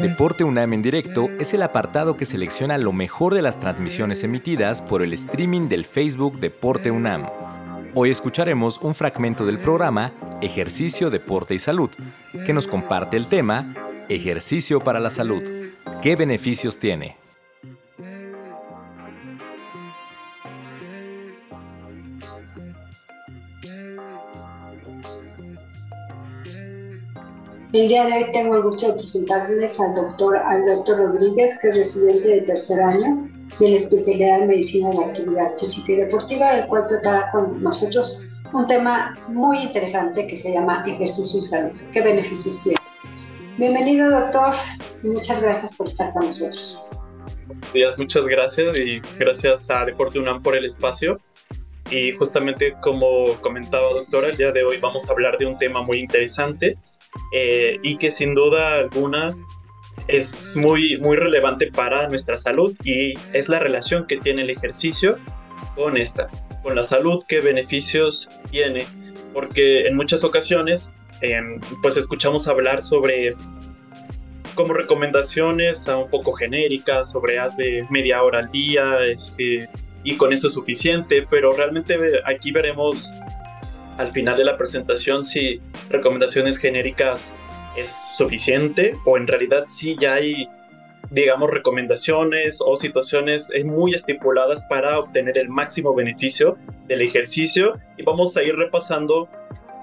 [0.00, 4.82] Deporte UNAM en directo es el apartado que selecciona lo mejor de las transmisiones emitidas
[4.82, 7.28] por el streaming del Facebook Deporte UNAM.
[7.94, 11.90] Hoy escucharemos un fragmento del programa Ejercicio, Deporte y Salud,
[12.44, 13.74] que nos comparte el tema
[14.08, 15.42] Ejercicio para la Salud.
[16.02, 17.16] ¿Qué beneficios tiene?
[27.74, 31.74] El día de hoy tengo el gusto de presentarles al doctor Alberto Rodríguez, que es
[31.74, 36.60] residente de tercer año de la especialidad de Medicina de la Actividad Física y Deportiva,
[36.60, 41.70] el cual tratará con nosotros un tema muy interesante que se llama ejercicio y salud.
[41.92, 42.78] ¿Qué beneficios tiene?
[43.58, 44.54] Bienvenido, doctor,
[45.02, 46.88] y muchas gracias por estar con nosotros.
[47.48, 51.20] Buenos días, muchas gracias y gracias a Deporte UNAM por el espacio.
[51.90, 55.82] Y justamente como comentaba doctora, el día de hoy vamos a hablar de un tema
[55.82, 56.76] muy interesante
[57.32, 59.34] eh, y que sin duda alguna
[60.06, 65.18] es muy, muy relevante para nuestra salud y es la relación que tiene el ejercicio
[65.74, 66.28] con esta,
[66.62, 68.86] con la salud, qué beneficios tiene,
[69.32, 73.34] porque en muchas ocasiones em, pues escuchamos hablar sobre
[74.54, 79.68] como recomendaciones a un poco genéricas sobre haz de media hora al día este,
[80.08, 83.10] y con eso es suficiente, pero realmente aquí veremos
[83.98, 87.34] al final de la presentación si recomendaciones genéricas
[87.76, 90.48] es suficiente o en realidad sí ya hay,
[91.10, 96.56] digamos, recomendaciones o situaciones muy estipuladas para obtener el máximo beneficio
[96.86, 99.28] del ejercicio y vamos a ir repasando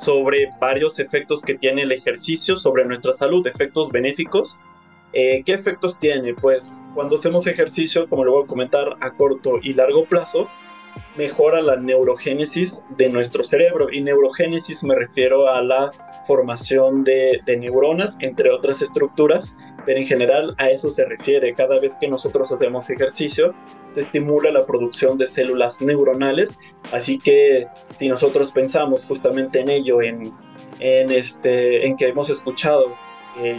[0.00, 4.58] sobre varios efectos que tiene el ejercicio sobre nuestra salud, efectos benéficos.
[5.14, 6.34] Eh, ¿Qué efectos tiene?
[6.34, 10.48] Pues cuando hacemos ejercicio, como lo voy a comentar a corto y largo plazo,
[11.16, 13.92] mejora la neurogénesis de nuestro cerebro.
[13.92, 15.92] Y neurogénesis me refiero a la
[16.26, 21.54] formación de, neuronas, entre otras estructuras, pero en general a eso se refiere.
[21.54, 23.54] Cada vez que nosotros hacemos ejercicio,
[23.94, 26.58] se estimula la producción de células neuronales.
[26.90, 30.32] Así que si nosotros pensamos justamente en ello, en,
[30.80, 32.96] en, este, en que hemos escuchado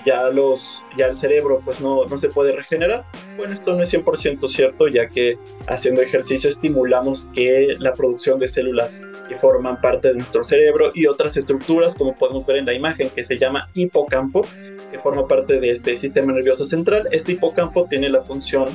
[0.05, 3.05] ya, los, ya el cerebro pues no, no se puede regenerar.
[3.37, 5.37] Bueno, esto no es 100% cierto, ya que
[5.67, 11.07] haciendo ejercicio estimulamos que la producción de células que forman parte de nuestro cerebro y
[11.07, 14.45] otras estructuras, como podemos ver en la imagen, que se llama hipocampo,
[14.91, 17.07] que forma parte de este sistema nervioso central.
[17.11, 18.65] Este hipocampo tiene la función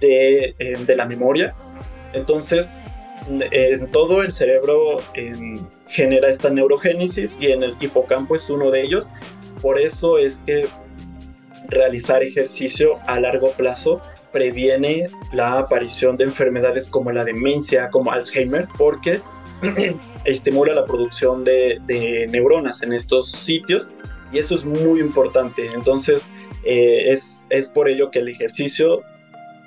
[0.00, 1.54] de, eh, de la memoria.
[2.12, 2.78] Entonces,
[3.28, 4.98] en todo el cerebro
[5.86, 9.10] genera esta neurogénesis y en el hipocampo es uno de ellos
[9.62, 10.66] por eso es que
[11.68, 14.00] realizar ejercicio a largo plazo
[14.32, 19.20] previene la aparición de enfermedades como la demencia, como Alzheimer, porque
[20.24, 23.90] estimula la producción de, neuronas en estos sitios
[24.32, 25.66] y eso es muy importante.
[25.66, 26.30] Entonces,
[26.64, 29.02] eh, es, es por ello que el ejercicio,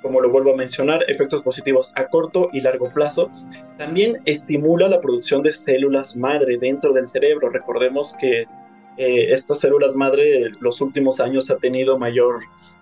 [0.02, 3.32] como lo vuelvo a mencionar, efectos positivos a corto y largo plazo,
[3.78, 7.50] también estimula la producción de células madre dentro del cerebro.
[7.50, 8.46] Recordemos que
[8.98, 12.42] eh, estas células madre los últimos años ha tenido mayor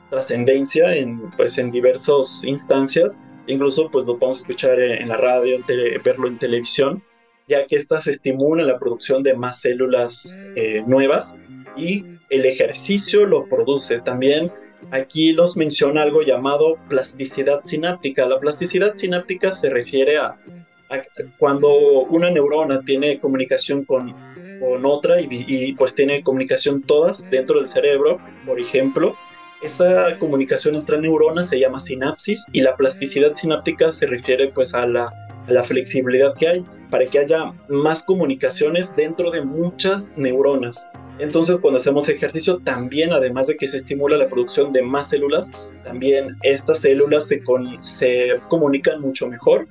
[0.10, 5.58] trascendencia en, pues, en diversas instancias, incluso pues lo podemos escuchar en, la radio,
[6.04, 7.04] verlo en televisión,
[7.48, 11.36] ya que estas estimulan la producción de más células eh, nuevas
[11.76, 14.00] y el ejercicio lo produce.
[14.02, 14.52] También
[14.92, 18.28] aquí nos menciona algo llamado plasticidad sináptica.
[18.28, 20.38] La plasticidad sináptica se refiere a
[21.40, 21.70] cuando
[22.04, 24.14] una neurona tiene comunicación con
[24.64, 29.16] con otra y, pues tiene comunicación todas dentro del cerebro, por ejemplo.
[29.62, 34.86] Esa comunicación entre neuronas se llama sinapsis y la plasticidad sináptica se refiere pues a
[34.88, 35.10] la,
[35.48, 40.86] a la flexibilidad que hay para que haya más comunicaciones dentro de muchas neuronas.
[41.20, 45.52] Entonces, cuando hacemos ejercicio, también, además de que se estimula la producción de más células,
[45.84, 47.42] también estas células se,
[47.82, 49.68] se comunican mucho mejor.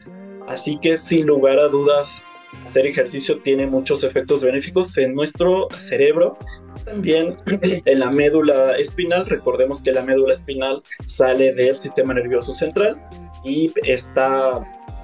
[0.46, 2.22] Así que, sin lugar a dudas,
[2.64, 6.38] hacer ejercicio tiene muchos efectos benéficos en nuestro cerebro,
[6.84, 9.26] también en la médula espinal.
[9.26, 13.00] Recordemos que la médula espinal sale del sistema nervioso central
[13.44, 14.52] y está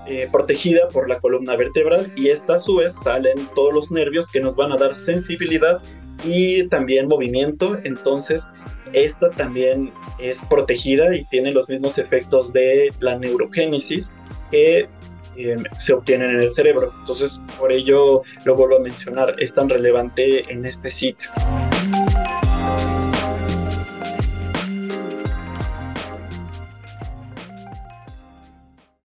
[0.06, 4.30] eh, protegida por la columna vertebral y esta a su vez salen todos los nervios
[4.30, 5.82] que nos van a dar sensibilidad
[6.24, 7.78] y también movimiento.
[7.84, 8.46] Entonces,
[8.92, 14.14] esta también es protegida y tiene los mismos efectos de la neurogénesis
[14.50, 14.88] que
[15.78, 16.92] se obtienen en el cerebro.
[17.00, 21.30] Entonces, por ello lo vuelvo a mencionar, es tan relevante en este sitio.